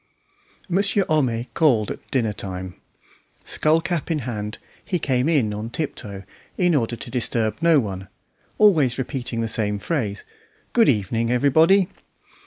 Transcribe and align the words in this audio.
Monsieur 0.67 1.05
Homais 1.07 1.45
called 1.53 1.91
at 1.91 2.09
dinner 2.09 2.33
time. 2.33 2.73
Skull 3.45 3.81
cap 3.81 4.09
in 4.09 4.17
hand, 4.25 4.57
he 4.83 4.97
came 4.97 5.29
in 5.29 5.53
on 5.53 5.69
tiptoe, 5.69 6.23
in 6.57 6.73
order 6.73 6.95
to 6.95 7.11
disturb 7.11 7.57
no 7.61 7.79
one, 7.79 8.07
always 8.57 8.97
repeating 8.97 9.41
the 9.41 9.47
same 9.47 9.77
phrase, 9.77 10.23
"Good 10.73 10.89
evening, 10.89 11.29
everybody." 11.29 11.87